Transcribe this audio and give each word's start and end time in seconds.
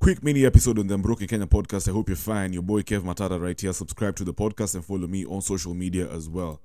Quick 0.00 0.22
mini 0.24 0.46
episode 0.46 0.78
on 0.78 0.86
the 0.86 0.96
Mbroken 0.96 1.28
Kenya 1.28 1.46
podcast. 1.46 1.86
I 1.86 1.92
hope 1.92 2.08
you're 2.08 2.16
fine. 2.16 2.54
Your 2.54 2.62
boy 2.62 2.80
Kev 2.80 3.02
Matara 3.02 3.38
right 3.38 3.60
here. 3.60 3.74
Subscribe 3.74 4.16
to 4.16 4.24
the 4.24 4.32
podcast 4.32 4.74
and 4.74 4.82
follow 4.82 5.06
me 5.06 5.26
on 5.26 5.42
social 5.42 5.74
media 5.74 6.10
as 6.10 6.26
well. 6.26 6.62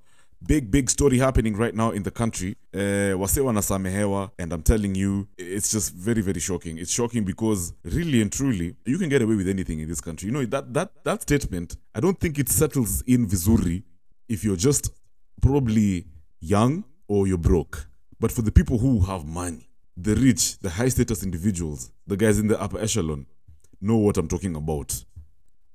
Big, 0.47 0.71
big 0.71 0.89
story 0.89 1.17
happening 1.17 1.53
right 1.53 1.75
now 1.75 1.91
in 1.91 2.01
the 2.01 2.11
country. 2.11 2.55
Uh, 2.73 3.17
wase 3.17 3.41
wanasamehewa, 3.41 4.31
and 4.39 4.53
I'm 4.53 4.61
telling 4.61 4.95
you, 4.95 5.27
it's 5.37 5.69
just 5.69 5.93
very, 5.93 6.21
very 6.21 6.39
shocking. 6.39 6.77
It's 6.77 6.93
shocking 6.93 7.25
because 7.25 7.73
really 7.83 8.21
and 8.21 8.31
truly, 8.31 8.77
you 8.85 8.97
can 8.97 9.09
get 9.09 9.21
away 9.21 9.35
with 9.35 9.49
anything 9.49 9.81
in 9.81 9.89
this 9.89 9.99
country. 9.99 10.27
You 10.27 10.33
know, 10.33 10.45
that 10.45 10.73
that 10.73 11.03
that 11.03 11.23
statement, 11.23 11.75
I 11.93 11.99
don't 11.99 12.17
think 12.17 12.39
it 12.39 12.47
settles 12.47 13.01
in 13.05 13.27
Vizuri 13.27 13.83
if 14.29 14.45
you're 14.45 14.55
just 14.55 14.91
probably 15.41 16.07
young 16.39 16.85
or 17.09 17.27
you're 17.27 17.37
broke. 17.37 17.85
But 18.17 18.31
for 18.31 18.43
the 18.43 18.51
people 18.53 18.77
who 18.77 19.01
have 19.01 19.25
money, 19.25 19.67
the 19.97 20.15
rich, 20.15 20.59
the 20.59 20.69
high 20.69 20.89
status 20.89 21.23
individuals, 21.23 21.91
the 22.05 22.17
guys 22.17 22.37
in 22.37 22.47
the 22.47 22.59
upper 22.61 22.79
echelon, 22.79 23.25
know 23.79 23.97
what 23.97 24.17
I'm 24.17 24.27
talking 24.27 24.55
about. 24.55 25.05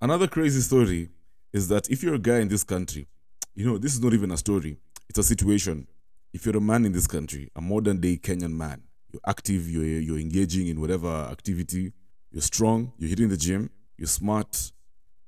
Another 0.00 0.26
crazy 0.26 0.60
story 0.60 1.10
is 1.52 1.68
that 1.68 1.90
if 1.90 2.02
you're 2.02 2.14
a 2.14 2.18
guy 2.18 2.38
in 2.38 2.48
this 2.48 2.64
country, 2.64 3.06
you 3.54 3.66
know, 3.66 3.78
this 3.78 3.94
is 3.94 4.02
not 4.02 4.12
even 4.12 4.30
a 4.30 4.36
story, 4.36 4.76
it's 5.08 5.18
a 5.18 5.22
situation. 5.22 5.86
If 6.32 6.46
you're 6.46 6.56
a 6.56 6.60
man 6.60 6.84
in 6.84 6.92
this 6.92 7.06
country, 7.06 7.50
a 7.56 7.60
modern 7.60 8.00
day 8.00 8.16
Kenyan 8.16 8.52
man, 8.52 8.82
you're 9.12 9.22
active, 9.26 9.68
you're, 9.68 9.84
you're 9.84 10.18
engaging 10.18 10.68
in 10.68 10.80
whatever 10.80 11.08
activity, 11.08 11.92
you're 12.30 12.42
strong, 12.42 12.92
you're 12.98 13.08
hitting 13.08 13.28
the 13.28 13.36
gym, 13.36 13.70
you're 13.96 14.06
smart, 14.06 14.70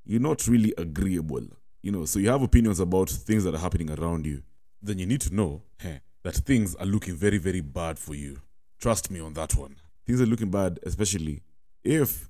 you're 0.05 0.21
not 0.21 0.47
really 0.47 0.73
agreeable. 0.79 1.47
You 1.83 1.93
know, 1.93 2.05
so 2.05 2.19
you 2.19 2.29
have 2.31 2.43
opinions 2.43 2.79
about 2.79 3.11
things 3.11 3.43
that 3.45 3.55
are 3.55 3.59
happening 3.59 3.91
around 3.91 4.25
you. 4.25 4.43
Then 4.81 4.99
you 4.99 5.07
need 5.07 5.21
to 5.23 5.35
know 5.35 5.63
heh, 5.81 5.99
that 6.23 6.35
things 6.35 6.75
are 6.77 6.87
looking 6.87 7.15
very, 7.17 7.39
very 7.39 7.61
bad 7.61 7.99
for 7.99 8.15
you. 8.15 8.41
Trust 8.83 9.13
me 9.13 9.21
on 9.21 9.33
that 9.35 9.55
one. 9.55 9.77
Things 10.05 10.21
are 10.21 10.27
looking 10.27 10.51
bad, 10.51 10.81
especially 10.83 11.41
if 11.85 12.29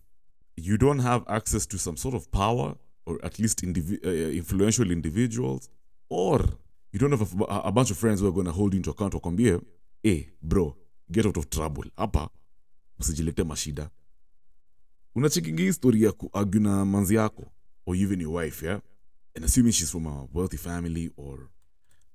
you 0.55 0.77
don't 0.77 0.99
have 0.99 1.25
access 1.27 1.65
to 1.65 1.79
some 1.79 1.97
sort 1.97 2.15
of 2.15 2.31
power 2.31 2.75
or 3.07 3.19
at 3.25 3.39
least 3.39 3.63
indivi- 3.63 4.05
uh, 4.05 4.31
influential 4.37 4.91
individuals, 4.91 5.71
or 6.11 6.41
you 6.93 6.99
don't 6.99 7.11
have 7.11 7.23
a, 7.49 7.73
bunch 7.73 7.91
of 7.91 7.97
friends 7.97 8.21
who 8.21 8.29
are 8.29 8.33
going 8.33 8.45
to 8.45 8.53
hold 8.53 8.75
you 8.75 8.77
into 8.77 8.91
account 8.91 9.15
wakwambie 9.15 9.63
hey, 10.03 10.29
bro 10.43 10.77
get 11.11 11.25
out 11.25 11.39
of 11.39 11.49
trouble. 11.49 11.85
Hapa 11.97 12.29
usijilete 12.99 13.45
mashida. 13.45 13.91
Unachekingi 15.15 15.63
histori 15.63 16.03
ya 16.03 16.13
kuargue 16.13 16.61
na 16.61 16.85
manzi 16.85 17.15
yako 17.15 17.45
or 17.87 17.97
even 17.97 18.21
your 18.21 18.35
wife 18.35 18.67
yeah? 18.67 18.81
And 19.37 19.45
assuming 19.45 19.73
she's 19.73 19.91
from 19.91 20.07
a 20.07 20.29
wealthy 20.35 20.59
family 20.59 21.11
or 21.17 21.49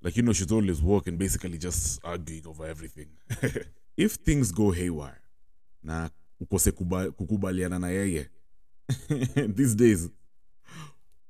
like 0.02 0.16
you 0.16 0.22
know 0.22 0.32
she's 0.32 0.52
always 0.52 0.80
working 0.82 1.16
basically 1.18 1.58
just 1.58 2.04
arguing 2.04 2.46
over 2.46 2.66
everything 2.66 3.08
if 3.98 4.14
things 4.18 4.54
go 4.54 4.70
haywire 4.70 5.20
na 5.82 6.10
ukose 6.40 6.72
kuba, 6.72 7.10
kukubaliana 7.10 7.78
na 7.78 7.88
yeye 7.88 8.28
these 9.56 9.74
days 9.74 10.10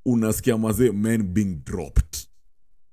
unasikia 0.05 0.59
mazee 0.59 0.93
men 0.93 1.23
being 1.23 1.55
dropped. 1.65 2.29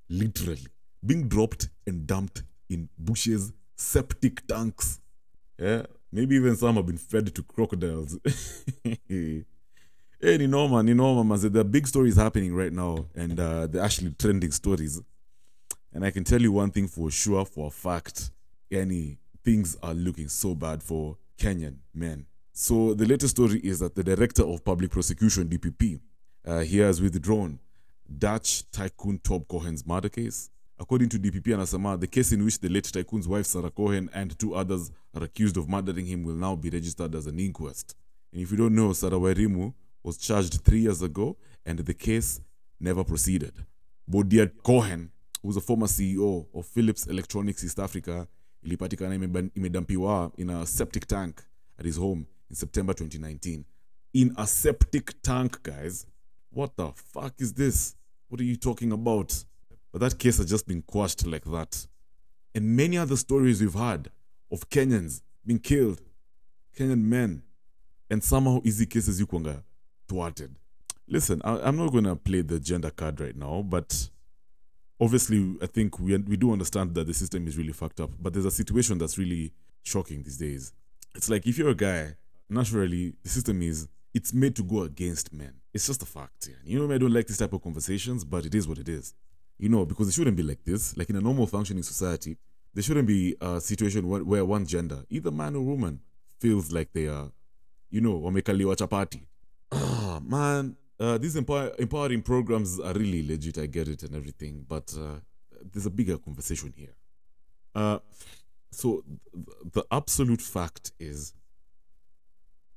Literally. 0.10 0.68
Being 1.06 1.24
dropped 1.24 1.70
and 1.88 2.08
dumped 2.08 2.44
in 2.70 2.88
bushes 2.98 3.54
septic 3.76 4.48
tanks. 4.48 5.02
Yeah? 5.60 5.86
Maybe 6.12 6.36
even 6.36 6.56
some 6.56 6.76
have 6.76 6.86
been 6.88 6.98
fed 6.98 7.34
to 7.36 7.44
crocodiles. 7.44 8.18
Hey 10.22 10.38
ni 10.38 10.48
noma 10.48 10.84
ni 10.84 10.94
noma 10.94 11.24
mazee. 11.24 11.50
There 11.52 11.62
are 11.62 11.70
big 11.70 11.88
stories 11.88 12.16
happening 12.16 12.56
right 12.56 12.74
now 12.74 13.06
and 13.16 13.40
uh, 13.40 13.68
they're 13.68 13.84
actually 13.84 14.12
trending 14.18 14.52
stories. 14.52 15.02
And 15.94 16.06
I 16.06 16.12
can 16.12 16.24
tell 16.24 16.42
you 16.42 16.52
one 16.54 16.72
thing 16.72 16.88
for 16.88 17.12
sure, 17.12 17.46
for 17.46 17.68
a 17.68 17.70
fact, 17.70 18.32
any 18.72 19.18
things 19.46 19.78
are 19.82 19.94
looking 19.94 20.28
so 20.28 20.56
bad 20.56 20.84
for 20.84 21.18
Kenyan 21.38 21.78
men. 21.94 22.26
So 22.52 22.94
the 22.94 23.06
latest 23.06 23.36
story 23.36 23.60
is 23.60 23.80
that 23.80 23.96
the 23.96 24.04
director 24.04 24.44
of 24.44 24.66
public 24.66 24.92
prosecution 24.92 25.48
(DPP) 25.48 26.00
uh, 26.46 26.60
he 26.60 26.80
has 26.80 27.02
withdrawn 27.02 27.60
Dutch 28.18 28.70
tycoon 28.72 29.20
Tob 29.20 29.48
Cohen's 29.48 29.86
murder 29.86 30.10
case. 30.10 30.50
According 30.78 31.10
to 31.10 31.20
DPP 31.20 31.54
Anasama, 31.56 31.98
the 31.98 32.08
case 32.08 32.34
in 32.34 32.44
which 32.44 32.60
the 32.60 32.68
late 32.68 32.84
tycoon's 32.92 33.28
wife 33.28 33.46
Sarah 33.46 33.72
Cohen 33.72 34.10
and 34.14 34.38
two 34.38 34.56
others 34.56 34.92
are 35.14 35.24
accused 35.24 35.56
of 35.56 35.70
murdering 35.70 36.06
him 36.06 36.24
will 36.24 36.36
now 36.36 36.56
be 36.56 36.70
registered 36.70 37.16
as 37.16 37.28
an 37.28 37.40
inquest. 37.40 37.96
And 38.34 38.42
if 38.42 38.52
you 38.52 38.58
don't 38.58 38.76
know, 38.76 38.92
Sarah 38.92 39.14
Wairimu 39.14 39.74
was 40.04 40.18
charged 40.18 40.62
three 40.66 40.80
years 40.82 41.02
ago, 41.02 41.38
and 41.66 41.80
the 41.80 41.94
case 41.94 42.42
never 42.80 43.04
proceeded. 43.04 43.54
Bodia 44.10 44.52
Cohen 44.64 45.12
who's 45.46 45.58
a 45.58 45.62
former 45.62 45.86
CEO 45.86 46.48
of 46.56 46.66
Philips 46.66 47.06
Electronics 47.06 47.64
East 47.64 47.80
Africa, 47.80 48.28
ilipatikana 48.66 49.16
imedampiwa 49.56 50.32
in 50.38 50.50
a 50.50 50.66
septic 50.66 51.08
tank 51.08 51.42
at 51.80 51.86
his 51.86 51.98
home 51.98 52.26
in 52.50 52.56
September 52.56 52.96
2019. 52.96 53.64
In 54.14 54.34
a 54.38 54.48
septic 54.48 55.22
tank, 55.22 55.64
guys. 55.64 56.08
What 56.52 56.76
the 56.78 56.92
fuck 57.14 57.34
is 57.42 57.54
this? 57.54 57.96
What 58.30 58.42
are 58.42 58.48
you 58.48 58.56
talking 58.56 58.92
about? 58.92 59.46
But 59.92 60.02
that 60.02 60.18
case 60.18 60.38
has 60.38 60.50
just 60.50 60.68
been 60.68 60.82
quashed 60.82 61.26
like 61.28 61.44
that. 61.46 61.88
And 62.54 62.76
many 62.76 62.98
other 62.98 63.18
stories 63.18 63.62
we've 63.62 63.74
had 63.74 64.10
of 64.52 64.70
Kenyans 64.70 65.22
being 65.46 65.60
killed, 65.60 66.02
Kenyan 66.78 67.04
men, 67.04 67.44
and 68.10 68.24
somehow 68.24 68.62
easy 68.64 68.86
cases 68.86 69.20
you 69.20 69.28
yukwanga 69.28 69.64
thwarted. 70.08 70.56
Listen, 71.08 71.42
I, 71.44 71.60
I'm 71.60 71.76
not 71.76 71.92
going 71.92 72.06
to 72.06 72.16
play 72.16 72.42
the 72.42 72.60
gender 72.60 72.90
card 72.90 73.20
right 73.20 73.36
now, 73.36 73.62
but 73.62 74.10
obviously 75.00 75.56
i 75.62 75.66
think 75.66 76.00
we, 76.00 76.18
we 76.18 76.38
do 76.38 76.52
understand 76.52 76.94
that 76.96 77.06
the 77.08 77.14
system 77.14 77.48
is 77.48 77.58
really 77.58 77.74
fucked 77.74 78.00
up 78.00 78.12
but 78.20 78.34
there's 78.34 78.46
a 78.46 78.52
situation 78.52 78.98
that's 78.98 79.18
really 79.18 79.52
shocking 79.86 80.24
these 80.24 80.38
days. 80.38 80.74
It's 81.16 81.30
like 81.30 81.46
if 81.48 81.58
you're 81.58 81.70
a 81.70 81.76
guy 81.76 82.16
naturally 82.50 83.14
the 83.24 83.30
system 83.30 83.62
is 83.62 83.88
it's 84.14 84.34
made 84.34 84.56
to 84.56 84.64
go 84.64 84.84
against 84.84 85.34
men. 85.34 85.54
It's 85.74 85.88
just 85.88 86.02
a 86.02 86.06
fact 86.06 86.50
you 86.66 86.80
know 86.80 86.94
i 86.94 86.98
don't 86.98 87.14
like 87.14 87.28
this 87.28 87.38
type 87.38 87.54
of 87.54 87.62
conversations 87.62 88.24
but 88.26 88.46
it 88.46 88.56
is 88.56 88.68
what 88.68 88.78
it 88.80 88.90
is. 88.90 89.14
You 89.58 89.70
know 89.70 89.86
because 89.86 90.10
it 90.10 90.14
shouldn't 90.14 90.36
be 90.36 90.44
like 90.44 90.64
this. 90.66 90.98
Like 90.98 91.10
in 91.10 91.16
a 91.16 91.22
normal 91.22 91.48
functioning 91.48 91.84
society 91.84 92.38
there 92.74 92.84
shouldn't 92.84 93.08
be 93.08 93.36
a 93.40 93.62
situation 93.62 94.08
where, 94.10 94.24
where 94.24 94.44
one 94.44 94.66
gender 94.66 95.04
either 95.10 95.32
man 95.32 95.56
or 95.56 95.62
woman 95.62 96.02
feels 96.40 96.72
like 96.72 96.92
they 96.94 97.08
are 97.08 97.32
you 97.90 98.02
know 98.02 98.20
wamekaliwa 98.20 98.76
chapati. 98.76 99.22
Ah 99.72 100.20
man 100.28 100.76
uh, 101.00 101.18
these 101.18 101.36
empower- 101.36 101.74
empowering 101.80 102.22
programs 102.22 102.80
are 102.80 102.94
really 102.94 103.26
legit. 103.28 103.58
I 103.58 103.66
get 103.66 103.88
it 103.88 104.04
and 104.04 104.16
everything, 104.16 104.66
but 104.68 104.94
uh, 104.98 105.20
there's 105.72 105.86
a 105.86 105.90
bigger 105.90 106.18
conversation 106.18 106.74
here. 106.76 106.96
Uh, 107.74 108.00
so 108.72 109.04
th- 109.34 109.74
the 109.74 109.86
absolute 109.92 110.42
fact 110.42 110.92
is, 111.00 111.34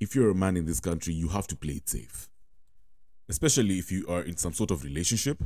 if 0.01 0.15
you're 0.15 0.31
a 0.31 0.35
man 0.35 0.57
in 0.57 0.65
this 0.65 0.81
country, 0.81 1.15
you 1.15 1.29
have 1.29 1.47
to 1.49 1.57
play 1.57 1.75
it 1.75 1.89
safe, 1.89 2.29
especially 3.29 3.79
if 3.79 3.91
you 3.93 4.07
are 4.09 4.23
in 4.23 4.37
some 4.37 4.53
sort 4.53 4.71
of 4.71 4.85
relationship. 4.85 5.43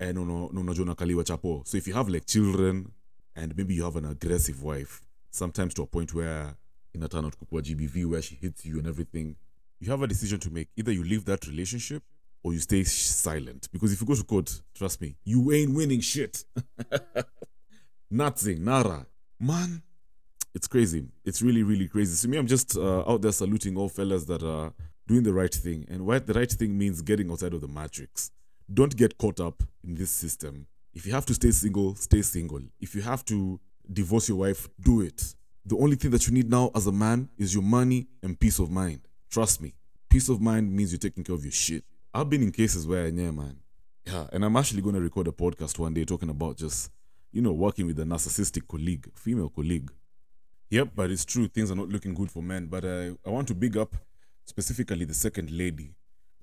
Unakaliwa 0.00 1.24
chapo. 1.24 1.66
So 1.66 1.78
if 1.78 1.86
you 1.88 1.94
have 1.94 2.08
like 2.08 2.26
children 2.26 2.92
and 3.34 3.56
maybe 3.56 3.74
you 3.74 3.84
have 3.84 3.96
an 3.96 4.04
aggressive 4.04 4.62
wife, 4.62 5.00
sometimes 5.30 5.74
to 5.74 5.82
a 5.82 5.86
point 5.86 6.14
where 6.14 6.54
in 6.94 7.02
a 7.02 7.08
turn 7.08 7.24
GBV 7.24 8.06
where 8.06 8.22
she 8.22 8.34
hits 8.34 8.64
you 8.64 8.78
and 8.78 8.86
everything, 8.86 9.36
you 9.80 9.90
have 9.90 10.02
a 10.02 10.06
decision 10.06 10.38
to 10.40 10.50
make. 10.50 10.68
Either 10.76 10.92
you 10.92 11.04
leave 11.04 11.24
that 11.26 11.46
relationship 11.46 12.02
or 12.42 12.52
you 12.52 12.58
stay 12.60 12.84
silent. 12.84 13.68
Because 13.72 13.92
if 13.92 14.00
you 14.00 14.06
go 14.06 14.14
to 14.14 14.22
court, 14.22 14.60
trust 14.74 15.00
me, 15.00 15.16
you 15.24 15.52
ain't 15.52 15.74
winning 15.74 16.00
shit. 16.00 16.44
Nothing, 18.10 18.64
nada. 18.64 19.06
Man, 19.40 19.82
it's 20.54 20.68
crazy. 20.68 21.04
It's 21.24 21.42
really, 21.42 21.62
really 21.62 21.88
crazy. 21.88 22.14
So 22.14 22.28
me, 22.28 22.38
I'm 22.38 22.46
just 22.46 22.76
uh, 22.76 23.00
out 23.00 23.20
there 23.22 23.32
saluting 23.32 23.76
all 23.76 23.88
fellas 23.88 24.24
that 24.26 24.42
are 24.42 24.72
doing 25.06 25.22
the 25.22 25.32
right 25.32 25.52
thing. 25.52 25.86
And 25.90 26.06
what 26.06 26.26
the 26.26 26.34
right 26.34 26.50
thing 26.50 26.78
means 26.78 27.02
getting 27.02 27.30
outside 27.30 27.52
of 27.52 27.60
the 27.60 27.68
matrix. 27.68 28.30
Don't 28.72 28.96
get 28.96 29.18
caught 29.18 29.40
up 29.40 29.62
in 29.84 29.94
this 29.94 30.10
system. 30.10 30.66
If 30.94 31.04
you 31.06 31.12
have 31.12 31.26
to 31.26 31.34
stay 31.34 31.50
single, 31.50 31.94
stay 31.96 32.22
single. 32.22 32.62
If 32.80 32.94
you 32.94 33.02
have 33.02 33.24
to 33.26 33.60
divorce 33.92 34.28
your 34.28 34.38
wife, 34.38 34.68
do 34.80 35.02
it. 35.02 35.34
The 35.64 35.76
only 35.76 35.96
thing 35.96 36.10
that 36.12 36.26
you 36.26 36.32
need 36.32 36.48
now 36.48 36.70
as 36.74 36.86
a 36.86 36.92
man 36.92 37.28
is 37.36 37.52
your 37.52 37.62
money 37.62 38.06
and 38.22 38.38
peace 38.38 38.58
of 38.58 38.70
mind. 38.70 39.00
Trust 39.30 39.60
me. 39.60 39.74
Peace 40.08 40.28
of 40.28 40.40
mind 40.40 40.72
means 40.72 40.92
you're 40.92 40.98
taking 40.98 41.24
care 41.24 41.34
of 41.34 41.44
your 41.44 41.52
shit. 41.52 41.84
I've 42.14 42.30
been 42.30 42.42
in 42.42 42.52
cases 42.52 42.86
where, 42.86 43.06
yeah, 43.08 43.30
man. 43.30 43.58
Yeah, 44.06 44.26
and 44.32 44.44
I'm 44.44 44.56
actually 44.56 44.82
going 44.82 44.94
to 44.94 45.00
record 45.00 45.26
a 45.28 45.32
podcast 45.32 45.78
one 45.78 45.92
day 45.92 46.04
talking 46.04 46.30
about 46.30 46.56
just, 46.56 46.90
you 47.32 47.42
know, 47.42 47.52
working 47.52 47.86
with 47.86 47.98
a 47.98 48.04
narcissistic 48.04 48.66
colleague, 48.68 49.10
female 49.14 49.48
colleague. 49.48 49.90
Yep, 50.70 50.90
but 50.94 51.10
it's 51.10 51.24
true. 51.24 51.48
Things 51.48 51.70
are 51.70 51.74
not 51.74 51.88
looking 51.88 52.14
good 52.14 52.30
for 52.30 52.42
men. 52.42 52.66
But 52.66 52.84
uh, 52.84 53.10
I 53.26 53.30
want 53.30 53.48
to 53.48 53.54
big 53.54 53.76
up 53.76 53.96
specifically 54.44 55.04
the 55.04 55.14
second 55.14 55.50
lady, 55.50 55.94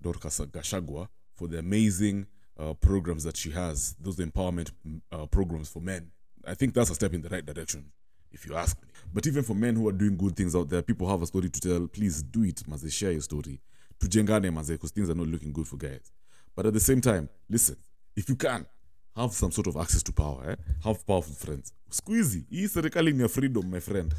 Dorcas 0.01 0.39
Gachagua, 0.39 1.07
for 1.33 1.47
the 1.47 1.59
amazing 1.59 2.27
uh, 2.59 2.73
programs 2.73 3.23
that 3.23 3.37
she 3.37 3.51
has, 3.51 3.95
those 3.99 4.17
empowerment 4.17 4.71
uh, 5.11 5.25
programs 5.25 5.69
for 5.69 5.81
men. 5.81 6.11
I 6.45 6.53
think 6.53 6.73
that's 6.73 6.89
a 6.89 6.95
step 6.95 7.13
in 7.13 7.21
the 7.21 7.29
right 7.29 7.45
direction, 7.45 7.91
if 8.33 8.45
you 8.45 8.55
ask 8.55 8.81
me. 8.81 8.89
But 9.13 9.27
even 9.27 9.43
for 9.43 9.53
men 9.53 9.75
who 9.75 9.87
are 9.87 9.91
doing 9.93 10.17
good 10.17 10.35
things 10.35 10.55
out 10.55 10.69
there, 10.69 10.81
people 10.81 11.07
have 11.07 11.21
a 11.21 11.25
story 11.27 11.49
to 11.49 11.59
tell. 11.61 11.87
Please 11.87 12.23
do 12.23 12.43
it, 12.43 12.67
maze. 12.67 12.91
Share 12.93 13.11
your 13.11 13.21
story. 13.21 13.61
Tujengane, 13.99 14.51
maze, 14.53 14.69
because 14.71 14.91
things 14.91 15.09
are 15.09 15.15
not 15.15 15.27
looking 15.27 15.53
good 15.53 15.67
for 15.67 15.77
guys. 15.77 16.11
But 16.55 16.65
at 16.65 16.73
the 16.73 16.79
same 16.79 17.01
time, 17.01 17.29
listen, 17.49 17.77
if 18.15 18.29
you 18.29 18.35
can, 18.35 18.65
have 19.15 19.31
some 19.31 19.51
sort 19.51 19.67
of 19.67 19.77
access 19.77 20.03
to 20.03 20.11
power, 20.11 20.51
eh? 20.51 20.55
have 20.83 21.05
powerful 21.05 21.35
friends. 21.35 21.71
Squeezy, 21.89 22.45
hii 22.49 23.13
ni 23.13 23.21
ya 23.21 23.27
freedom, 23.27 23.69
my 23.69 23.79
friend. 23.79 24.13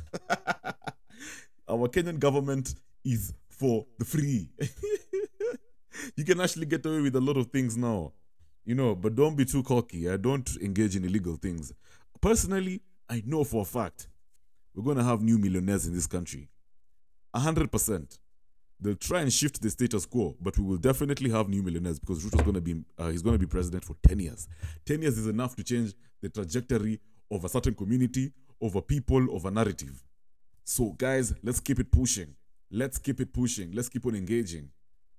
Our 1.69 1.89
Kenyan 1.89 2.19
government 2.19 2.75
is 3.05 3.33
for 3.49 3.87
the 3.99 4.05
free. 4.05 4.49
you 6.17 6.25
can 6.25 6.41
actually 6.41 6.67
get 6.67 6.85
away 6.87 7.01
with 7.01 7.17
a 7.17 7.21
lot 7.21 7.37
of 7.37 7.47
things 7.51 7.77
now, 7.77 8.13
you 8.65 8.75
know, 8.75 8.95
but 8.95 9.15
don't 9.15 9.37
be 9.37 9.45
too 9.45 9.63
cocky. 9.63 10.09
I 10.09 10.17
don't 10.17 10.49
engage 10.63 10.95
in 10.97 11.05
illegal 11.05 11.37
things. 11.37 11.73
Personally, 12.21 12.81
I 13.09 13.23
know 13.27 13.45
for 13.45 13.63
a 13.63 13.65
fact 13.65 14.09
we're 14.75 14.83
going 14.85 14.97
to 14.97 15.05
have 15.05 15.23
new 15.23 15.39
millionaires 15.39 15.87
in 15.87 15.95
this 15.95 16.07
country. 16.07 16.49
100%. 17.35 18.19
They'll 18.81 18.97
try 18.97 19.21
and 19.21 19.33
shift 19.33 19.63
the 19.63 19.71
status 19.71 20.05
quo, 20.05 20.37
but 20.41 20.59
we 20.59 20.65
will 20.65 20.77
definitely 20.77 21.31
have 21.31 21.49
new 21.49 21.63
millionaires 21.63 21.99
because 21.99 22.25
Ruto's 22.25 22.43
going 22.43 22.55
to 22.55 22.61
be 22.61 22.83
uh, 22.99 23.09
he's 23.09 23.23
going 23.23 23.35
to 23.35 23.39
be 23.39 23.47
president 23.47 23.85
for 23.85 23.95
10 24.07 24.19
years. 24.19 24.49
10 24.85 25.03
years 25.03 25.17
is 25.17 25.27
enough 25.27 25.55
to 25.57 25.63
change 25.65 25.95
the 26.21 26.29
trajectory 26.29 27.01
of 27.31 27.45
a 27.45 27.49
certain 27.49 27.75
community, 27.75 28.33
of 28.61 28.75
a 28.75 28.83
people, 28.83 29.35
of 29.35 29.45
a 29.45 29.51
narrative. 29.51 30.03
So 30.65 30.91
guys, 30.91 31.33
let's 31.43 31.61
keep 31.61 31.79
it 31.79 31.91
pushing. 31.91 32.35
Let's 32.71 32.99
keep 32.99 33.21
it 33.21 33.33
pushing. 33.33 33.73
Let's 33.73 33.89
keep 33.89 34.05
on 34.07 34.17
engaging. 34.17 34.69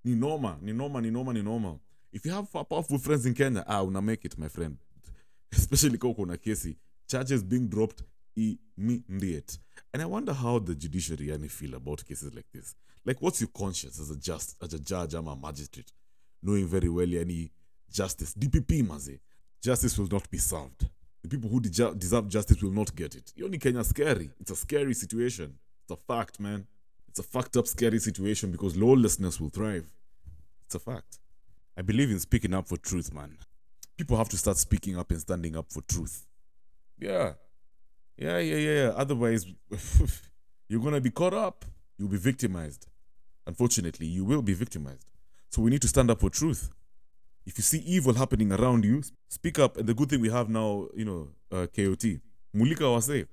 Ni 0.04 0.16
noma, 0.16 0.58
ni 0.62 0.74
noma, 0.74 1.02
ni 1.02 1.10
noma, 1.10 1.34
ni 1.34 1.42
noma. 1.42 1.80
If 2.12 2.26
you 2.26 2.32
have 2.32 2.52
powerful 2.52 2.98
friends 2.98 3.26
in 3.26 3.34
Kenya, 3.34 3.64
ah, 3.68 3.82
una 3.82 4.02
make 4.02 4.26
it, 4.26 4.38
my 4.38 4.48
friend. 4.48 4.78
Especially 5.52 5.98
kama 5.98 6.14
kuna 6.14 6.38
kesi. 6.38 6.76
Charges 7.08 7.44
being 7.44 7.68
dropped 7.68 8.04
immediate. 8.36 9.58
And 9.94 10.02
I 10.02 10.06
wonder 10.06 10.34
how 10.34 10.60
the 10.60 10.76
judiciary 10.76 11.28
yani 11.28 11.50
feel 11.50 11.76
about 11.76 12.06
cases 12.06 12.34
like 12.34 12.48
this. 12.54 12.76
Like, 13.06 13.22
what's 13.22 13.40
your 13.40 13.50
conscience 13.56 14.00
as 14.00 14.10
a 14.10 14.18
just 14.18 14.56
as 14.62 14.74
a 14.74 14.80
judge, 14.80 15.14
I'm 15.14 15.28
a 15.28 15.36
magistrate, 15.36 15.92
knowing 16.42 16.68
very 16.68 16.90
well 16.90 17.14
any 17.16 17.52
justice, 17.92 18.34
DPP 18.34 18.88
maze, 18.88 19.20
justice 19.62 19.98
will 19.98 20.08
not 20.12 20.30
be 20.30 20.38
served. 20.38 20.90
The 21.22 21.30
people 21.30 21.50
who 21.50 21.60
deja- 21.60 21.94
deserve 21.94 22.28
justice 22.28 22.62
will 22.62 22.72
not 22.72 22.96
get 22.96 23.16
it. 23.16 23.32
Yoni 23.36 23.58
Kenya 23.58 23.84
scary. 23.84 24.30
It's 24.40 24.52
a 24.52 24.56
scary 24.56 24.94
situation. 24.94 25.58
It's 25.84 25.92
a 25.92 25.96
fact, 25.96 26.40
man. 26.40 26.68
It's 27.08 27.20
a 27.20 27.24
fucked 27.24 27.58
up, 27.58 27.68
scary 27.68 28.00
situation 28.00 28.52
because 28.52 28.76
lawlessness 28.76 29.40
will 29.40 29.50
thrive. 29.50 29.86
It's 30.66 30.76
a 30.76 30.80
fact. 30.80 31.20
I 31.78 31.82
believe 31.82 32.12
in 32.12 32.20
speaking 32.20 32.54
up 32.54 32.68
for 32.68 32.78
truth, 32.78 33.14
man. 33.14 33.38
People 33.98 34.18
have 34.18 34.30
to 34.30 34.38
start 34.38 34.58
speaking 34.58 34.98
up 34.98 35.10
and 35.12 35.20
standing 35.20 35.56
up 35.56 35.72
for 35.72 35.82
truth. 35.82 36.26
Yeah. 37.00 37.34
Yeah, 38.18 38.40
yeah, 38.40 38.56
yeah. 38.56 38.84
yeah. 38.84 38.90
Otherwise, 38.96 39.46
you're 40.70 40.82
going 40.82 40.94
to 40.94 41.02
be 41.02 41.12
caught 41.12 41.34
up. 41.34 41.66
You'll 41.98 42.10
be 42.10 42.18
victimized. 42.18 42.88
Unfortunately, 43.48 44.08
you 44.08 44.26
will 44.26 44.42
be 44.42 44.54
victimized. 44.54 45.08
So 45.50 45.62
we 45.62 45.72
need 45.72 45.82
to 45.82 45.88
stand 45.88 46.10
up 46.12 46.20
for 46.20 46.30
truth. 46.30 46.70
If 47.46 47.58
you 47.58 47.64
see 47.64 47.80
evil 47.80 48.14
happening 48.14 48.52
around 48.52 48.84
you, 48.84 49.04
speak 49.30 49.60
up. 49.60 49.78
And 49.78 49.88
the 49.88 49.94
good 49.94 50.10
thing 50.10 50.20
we 50.20 50.30
have 50.30 50.50
now, 50.50 50.88
you 50.96 51.06
know, 51.06 51.30
uh, 51.52 51.68
KOT, 51.68 52.20
Mulika 52.56 52.88
Wase. 52.94 53.28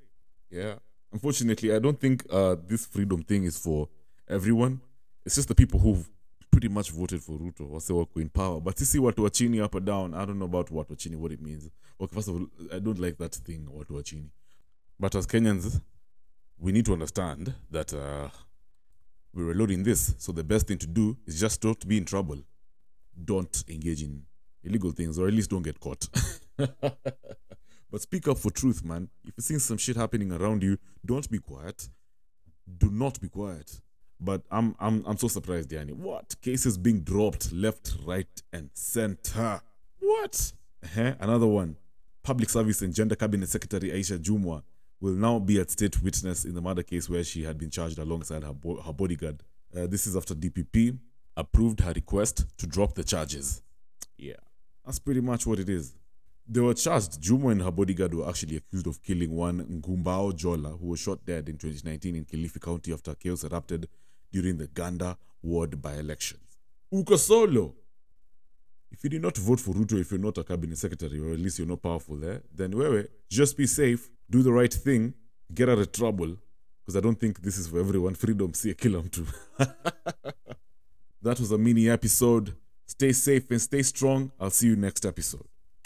Yeah. 0.50 0.74
Unfortunately, 1.12 1.74
I 1.74 1.78
don't 1.78 1.98
think 1.98 2.24
uh, 2.30 2.56
this 2.66 2.86
freedom 2.86 3.22
thing 3.22 3.44
is 3.44 3.58
for 3.58 3.88
everyone. 4.28 4.80
It's 5.24 5.36
just 5.36 5.48
the 5.48 5.54
people 5.54 5.80
who've 5.80 6.08
pretty 6.52 6.68
much 6.68 6.90
voted 6.90 7.22
for 7.22 7.32
Ruto 7.32 7.68
or 7.68 7.80
say 7.80 7.94
wako 7.94 8.20
in 8.20 8.28
power. 8.28 8.60
But 8.60 8.78
you 8.78 8.86
see 8.86 8.98
what 9.00 9.16
Wachini 9.16 9.60
up 9.60 9.74
or 9.74 9.80
down, 9.80 10.14
I 10.14 10.24
don't 10.24 10.38
know 10.38 10.44
about 10.44 10.70
what 10.70 10.88
Wachini, 10.88 11.16
what 11.16 11.32
it 11.32 11.40
means. 11.40 11.68
Okay, 12.00 12.14
first 12.14 12.28
of 12.28 12.34
all, 12.34 12.46
I 12.72 12.78
don't 12.78 12.98
like 12.98 13.18
that 13.18 13.34
thing, 13.34 13.66
what 13.68 13.88
Wachini. 13.88 14.28
But 15.00 15.16
as 15.16 15.26
Kenyans, 15.26 15.80
we 16.58 16.70
need 16.70 16.84
to 16.86 16.92
understand 16.92 17.54
that 17.70 17.92
uh, 17.92 18.28
we're 19.34 19.46
reloading 19.46 19.82
this. 19.82 20.14
So 20.18 20.30
the 20.30 20.44
best 20.44 20.68
thing 20.68 20.78
to 20.78 20.86
do 20.86 21.16
is 21.26 21.40
just 21.40 21.64
not 21.64 21.86
be 21.88 21.96
in 21.96 22.04
trouble. 22.04 22.38
Don't 23.24 23.64
engage 23.68 24.02
in 24.02 24.22
illegal 24.62 24.92
things, 24.92 25.18
or 25.18 25.26
at 25.26 25.34
least 25.34 25.50
don't 25.50 25.62
get 25.62 25.80
caught. 25.80 26.06
but 26.56 28.00
speak 28.00 28.28
up 28.28 28.38
for 28.38 28.50
truth, 28.50 28.84
man. 28.84 29.08
If 29.24 29.34
you're 29.36 29.42
seeing 29.42 29.60
some 29.60 29.78
shit 29.78 29.96
happening 29.96 30.32
around 30.32 30.62
you, 30.62 30.78
don't 31.04 31.28
be 31.30 31.38
quiet. 31.38 31.88
Do 32.78 32.90
not 32.90 33.20
be 33.20 33.28
quiet. 33.28 33.80
But 34.24 34.42
I'm 34.50 34.74
I'm 34.78 35.04
I'm 35.06 35.16
so 35.18 35.26
surprised, 35.28 35.70
Danny. 35.70 35.92
What 35.92 36.36
cases 36.40 36.78
being 36.78 37.00
dropped 37.00 37.52
left, 37.52 37.94
right, 38.04 38.28
and 38.52 38.70
center? 38.74 39.60
What? 39.98 40.52
Uh-huh. 40.84 41.14
Another 41.18 41.46
one. 41.46 41.76
Public 42.22 42.48
Service 42.50 42.82
and 42.82 42.94
Gender 42.94 43.16
Cabinet 43.16 43.48
Secretary 43.48 43.90
Aisha 43.90 44.16
Jumwa 44.18 44.62
will 45.00 45.14
now 45.14 45.40
be 45.40 45.58
at 45.58 45.72
state 45.72 46.00
witness 46.02 46.44
in 46.44 46.54
the 46.54 46.60
murder 46.60 46.84
case 46.84 47.10
where 47.10 47.24
she 47.24 47.42
had 47.42 47.58
been 47.58 47.70
charged 47.70 47.98
alongside 47.98 48.44
her, 48.44 48.52
bo- 48.52 48.80
her 48.80 48.92
bodyguard. 48.92 49.42
Uh, 49.76 49.88
this 49.88 50.06
is 50.06 50.16
after 50.16 50.32
DPP 50.32 50.96
approved 51.36 51.80
her 51.80 51.92
request 51.92 52.44
to 52.58 52.66
drop 52.68 52.94
the 52.94 53.02
charges. 53.02 53.60
Yeah, 54.16 54.34
that's 54.84 55.00
pretty 55.00 55.20
much 55.20 55.46
what 55.48 55.58
it 55.58 55.68
is. 55.68 55.94
They 56.46 56.60
were 56.60 56.74
charged. 56.74 57.20
Jumwa 57.20 57.52
and 57.52 57.62
her 57.62 57.72
bodyguard 57.72 58.14
were 58.14 58.28
actually 58.28 58.56
accused 58.58 58.86
of 58.86 59.02
killing 59.02 59.34
one 59.34 59.64
Ngumbao 59.82 60.32
Jola, 60.34 60.78
who 60.78 60.86
was 60.88 61.00
shot 61.00 61.24
dead 61.24 61.48
in 61.48 61.56
2019 61.56 62.14
in 62.14 62.24
Kilifi 62.24 62.60
County 62.60 62.92
after 62.92 63.14
chaos 63.16 63.42
erupted 63.42 63.88
during 64.32 64.56
the 64.58 64.66
Ganda 64.66 65.16
ward 65.42 65.80
by 65.80 65.94
elections. 65.94 66.40
Uko 66.92 67.18
solo. 67.18 67.74
If 68.90 69.02
you 69.04 69.10
did 69.10 69.22
not 69.22 69.36
vote 69.36 69.60
for 69.60 69.72
Ruto, 69.72 69.98
if 69.98 70.10
you're 70.10 70.20
not 70.20 70.38
a 70.38 70.44
cabinet 70.44 70.76
secretary, 70.78 71.18
or 71.18 71.32
at 71.32 71.38
least 71.38 71.58
you're 71.58 71.68
not 71.68 71.82
powerful 71.82 72.16
there, 72.16 72.42
then 72.54 72.72
wewe, 72.72 73.08
just 73.28 73.56
be 73.56 73.66
safe, 73.66 74.10
do 74.30 74.42
the 74.42 74.52
right 74.52 74.72
thing, 74.72 75.14
get 75.54 75.68
out 75.68 75.78
of 75.78 75.90
trouble, 75.92 76.36
because 76.82 76.96
I 76.96 77.00
don't 77.00 77.18
think 77.18 77.40
this 77.40 77.56
is 77.58 77.68
for 77.68 77.80
everyone. 77.80 78.14
Freedom, 78.14 78.52
see 78.52 78.70
a 78.70 78.74
kill 78.74 79.02
too. 79.04 79.26
that 81.22 81.40
was 81.40 81.52
a 81.52 81.58
mini 81.58 81.88
episode. 81.88 82.54
Stay 82.86 83.12
safe 83.12 83.50
and 83.50 83.60
stay 83.60 83.82
strong. 83.82 84.30
I'll 84.38 84.50
see 84.50 84.66
you 84.66 84.76
next 84.76 85.06
episode. 85.06 85.46